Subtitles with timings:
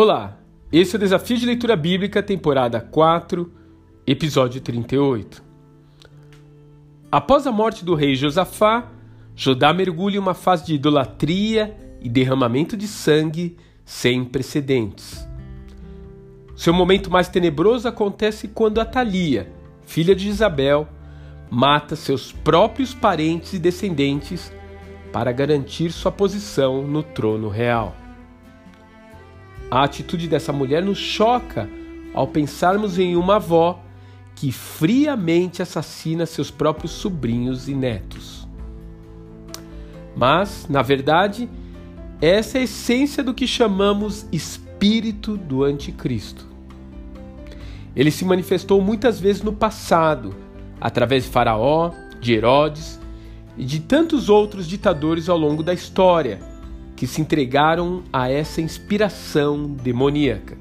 [0.00, 0.38] Olá,
[0.70, 3.52] esse é o Desafio de Leitura Bíblica, temporada 4,
[4.06, 5.42] episódio 38.
[7.10, 8.92] Após a morte do rei Josafá,
[9.34, 15.28] Judá mergulha em uma fase de idolatria e derramamento de sangue sem precedentes.
[16.54, 19.52] Seu momento mais tenebroso acontece quando Atalia,
[19.84, 20.86] filha de Isabel,
[21.50, 24.52] mata seus próprios parentes e descendentes
[25.12, 27.96] para garantir sua posição no trono real.
[29.70, 31.68] A atitude dessa mulher nos choca
[32.14, 33.82] ao pensarmos em uma avó
[34.34, 38.48] que friamente assassina seus próprios sobrinhos e netos.
[40.16, 41.48] Mas, na verdade,
[42.20, 46.46] essa é a essência do que chamamos espírito do anticristo.
[47.94, 50.34] Ele se manifestou muitas vezes no passado,
[50.80, 52.98] através de Faraó, de Herodes
[53.56, 56.40] e de tantos outros ditadores ao longo da história
[56.98, 60.58] que se entregaram a essa inspiração demoníaca.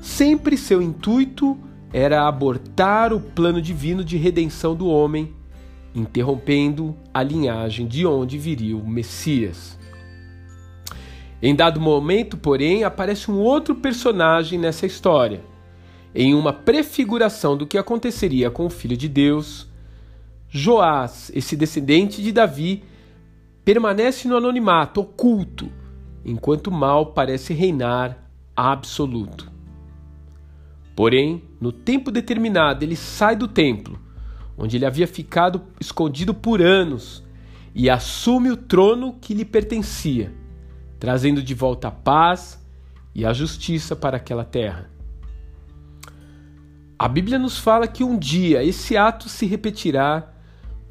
[0.00, 1.58] Sempre seu intuito
[1.92, 5.34] era abortar o plano divino de redenção do homem,
[5.94, 9.78] interrompendo a linhagem de onde viria o Messias.
[11.42, 15.42] Em dado momento, porém, aparece um outro personagem nessa história.
[16.14, 19.68] Em uma prefiguração do que aconteceria com o Filho de Deus,
[20.48, 22.84] Joás, esse descendente de Davi,
[23.64, 25.70] permanece no anonimato, oculto,
[26.24, 29.50] enquanto o mal parece reinar absoluto.
[30.94, 33.98] Porém, no tempo determinado, ele sai do templo,
[34.56, 37.24] onde ele havia ficado escondido por anos,
[37.74, 40.32] e assume o trono que lhe pertencia,
[41.00, 42.64] trazendo de volta a paz
[43.14, 44.90] e a justiça para aquela terra.
[46.96, 50.32] A Bíblia nos fala que um dia esse ato se repetirá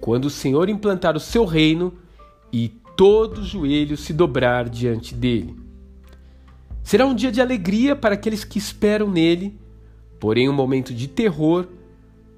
[0.00, 1.96] quando o Senhor implantar o seu reino
[2.52, 5.56] e todo joelho se dobrar diante dele.
[6.82, 9.58] Será um dia de alegria para aqueles que esperam nele,
[10.20, 11.66] porém um momento de terror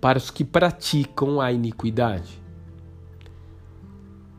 [0.01, 2.43] para os que praticam a iniquidade.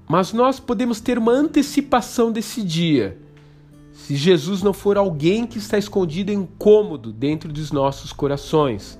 [0.07, 3.17] Mas nós podemos ter uma antecipação desse dia,
[3.91, 8.99] se Jesus não for alguém que está escondido em um cômodo dentro dos nossos corações,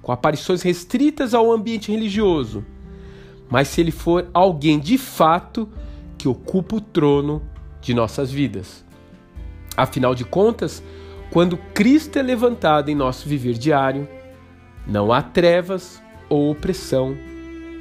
[0.00, 2.64] com aparições restritas ao ambiente religioso,
[3.50, 5.68] mas se ele for alguém de fato
[6.18, 7.40] que ocupa o trono
[7.80, 8.84] de nossas vidas.
[9.76, 10.82] Afinal de contas,
[11.30, 14.08] quando Cristo é levantado em nosso viver diário,
[14.86, 17.16] não há trevas ou opressão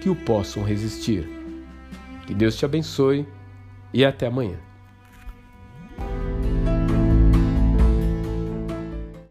[0.02, 1.28] que o possam resistir.
[2.28, 3.26] Que Deus te abençoe
[3.94, 4.67] e até amanhã.